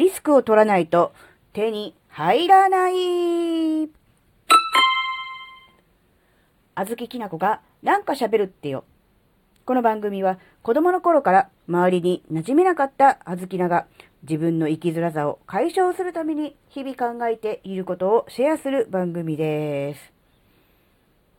[0.00, 1.12] リスクを取らないと
[1.52, 3.90] 手に入らない。
[6.74, 8.84] あずききなこがなんか喋るってよ。
[9.66, 13.86] この番組は子供の頃から周りに馴染めなかったあずきなが
[14.22, 20.00] 自分の生きづらさを解消するために日々考えていることをシェアする番組です。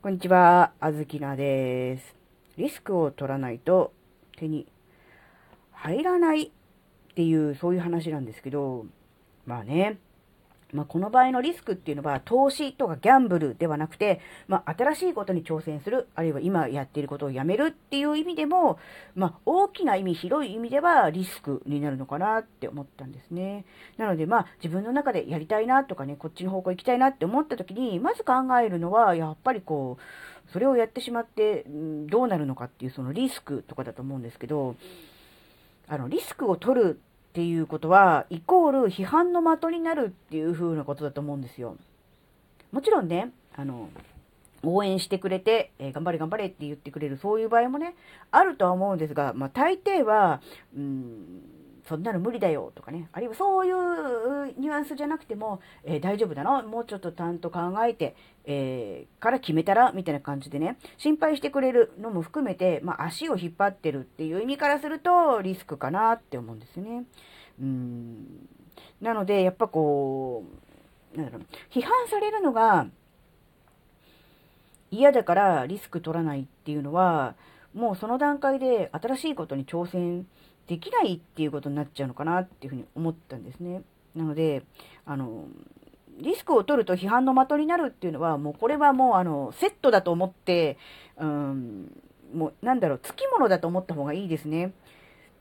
[0.04, 2.16] こんにちは、あずきなです。
[2.58, 3.92] リスクを取らないと
[4.38, 4.68] 手に
[5.72, 6.52] 入らない
[7.12, 8.86] っていうそういう話なんですけど、
[9.46, 10.00] まあね、
[10.74, 18.80] まあ、この場合のリスクっていうのは投資とかギャンブルではなくて、まあ、新しいことに挑戦する、あるいは今やっていることをやめるっていう意味でも、
[19.16, 23.66] まあ、大きな意味、広い意味ではリスクになるのかなって思ったんですね。
[23.98, 28.34] なので、まあ、自分の中でやりたいなとかね、こっちの方向行きたいなって思った時に、まず考
[28.64, 34.76] えるのは、やっぱりこう、それをやってしまって、どうなるのかっていうそのリスクとかだと思うんですけど、
[35.88, 37.00] あの、リスクを取る
[37.32, 41.78] っていうことは、イコール批判の的になるっていう風なことだと思うんですよ。
[42.72, 43.90] もちろんね、あの、
[44.64, 47.96] 応援してくれて、えー頑張れ頑張れって言ってくれる、そういう場合もね、
[48.32, 50.42] あるとは思うんですが、まあ大抵は、
[50.76, 51.42] うん、
[51.88, 67.04] そんなの無理だよとかね、あるいはそういうュアンスじゃなくても、えー大丈夫だな、もうちょっとちゃんと考えて、えーから決めたら、みたいな感じでね、心配してくれるのも含めて、まあ足を引っ張ってるっていう意味からすると、リスクかなって思うんですね。
[67.60, 68.48] うん。
[69.02, 70.44] なので、やっぱこ
[71.16, 72.88] う、なんだろう、批判されるのが
[74.92, 77.36] 嫌だからリスク取らないっていうのは、
[77.74, 80.28] もうその段階で新しいことに挑戦
[80.68, 83.82] できないっていうことになっちゃうのかなっていうふうに思ったんですね。
[84.16, 84.64] なので、
[85.06, 85.46] あの、
[86.20, 90.78] リスクを取ると批判の的になるっていうのは、もうこれはもうあの、セットだと思って、
[91.18, 91.92] うん、
[92.34, 94.74] もうなんだろう、つきものだと思った方がいいですね。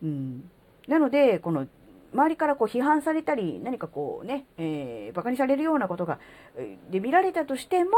[0.03, 0.51] うん。
[0.89, 1.67] なので、この、
[2.13, 6.19] 周りからこう批判されたり、何かこうね、えー、馬鹿にされるようなことが、
[6.91, 7.91] で見られたとしても、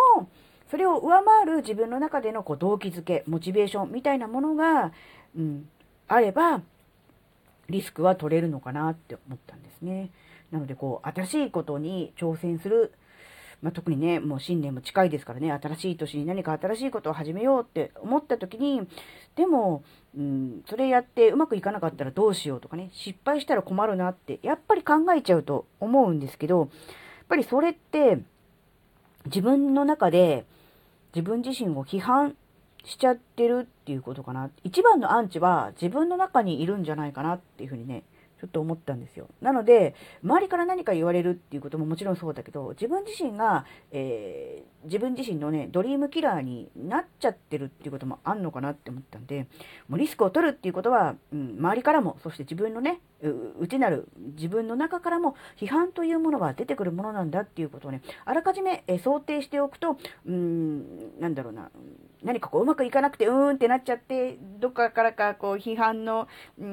[0.70, 4.92] それを上回る自分の中でのこう動機づけ、モチベーションみたいなものが、
[5.36, 5.68] うん、
[6.08, 6.62] あれば、
[7.68, 10.10] リスクは取れるのかなって思ったんですね。
[10.50, 12.92] なので、こう、新しいことに挑戦する。
[13.62, 18.86] まあ、特にね、もう新年も近いですからね、新しい年に何か新しいことを始めようって思った時に、
[19.36, 19.84] でも、
[20.16, 26.68] うん、それやってうまくいかなかったらどうしようとかね、失敗したら困るなって、やっぱり考えちゃうと思うんですけど、やっ
[27.28, 28.18] ぱりそれって、
[29.26, 30.44] 自分の中で
[31.14, 32.34] 自分自身を批判
[32.84, 34.50] しちゃってるっていうことかな。
[34.64, 38.04] 一番のアンチは自分の中にいるんじゃないかなっていうふうにね、
[38.40, 39.28] ちょっと思ったんですよ。
[39.40, 39.94] なので、
[40.24, 49.46] 周りから何か言われるっていうことももちろんそうだけど、自分自身が、えー自分自身のね、ドリームキラーになっちゃってるっていうこともあんのかなって思ったんで、
[49.88, 61.70] もうリスクを取るっていうことは、うん、周りからも、そして自分のね、う内なる自分の中からも批判というものは出てくるものなんだっていうことをね、あらかじめえ想定しておくと、うん、なんだろうな、
[62.24, 66.28] 何かこううまくいかなくて、うーんってなっちゃって、どっかからかこう批判の、
[66.58, 66.66] うー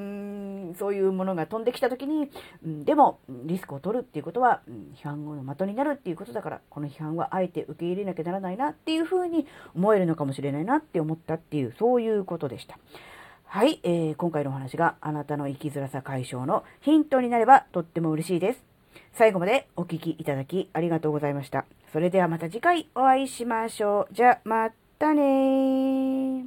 [0.71, 2.29] ん、そういうものが飛んできたときに、
[2.65, 12.77] うん、でも、リスクを取るっていうことは、うん、批判の的になるっていうことだから、この批判はあえて受け入れなきゃならないなっていうふうに思えるのかもしれないなって思ったっていう、そういうことでした。
[13.45, 18.63] はい、えー今回のお話があなたの生きづらさ解消のヒントになればとっても嬉しいです。
[19.13, 21.65] 最後までお聞きいただきありがとうございました。
[21.91, 24.13] それではまた次回お会いしましょう。
[24.13, 24.75] じゃ、また
[25.13, 26.38] ねー。